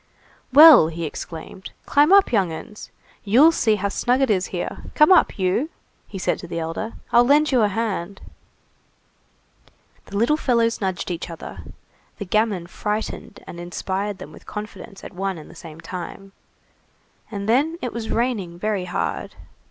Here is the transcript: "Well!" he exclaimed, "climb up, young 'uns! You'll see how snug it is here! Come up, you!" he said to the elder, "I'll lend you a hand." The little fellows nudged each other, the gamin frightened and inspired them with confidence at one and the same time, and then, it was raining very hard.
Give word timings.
"Well!" 0.51 0.87
he 0.87 1.03
exclaimed, 1.05 1.69
"climb 1.85 2.11
up, 2.11 2.31
young 2.31 2.51
'uns! 2.51 2.89
You'll 3.23 3.51
see 3.51 3.75
how 3.75 3.89
snug 3.89 4.19
it 4.19 4.31
is 4.31 4.47
here! 4.47 4.85
Come 4.95 5.11
up, 5.11 5.37
you!" 5.37 5.69
he 6.07 6.17
said 6.17 6.39
to 6.39 6.47
the 6.47 6.57
elder, 6.57 6.93
"I'll 7.11 7.23
lend 7.23 7.51
you 7.51 7.61
a 7.61 7.67
hand." 7.67 8.19
The 10.07 10.17
little 10.17 10.37
fellows 10.37 10.81
nudged 10.81 11.11
each 11.11 11.29
other, 11.29 11.59
the 12.17 12.25
gamin 12.25 12.65
frightened 12.65 13.43
and 13.45 13.59
inspired 13.59 14.17
them 14.17 14.31
with 14.31 14.47
confidence 14.47 15.03
at 15.03 15.13
one 15.13 15.37
and 15.37 15.51
the 15.51 15.53
same 15.53 15.79
time, 15.79 16.31
and 17.29 17.47
then, 17.47 17.77
it 17.79 17.93
was 17.93 18.09
raining 18.09 18.57
very 18.57 18.85
hard. 18.85 19.35